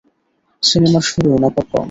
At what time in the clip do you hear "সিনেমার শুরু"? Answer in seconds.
0.63-1.29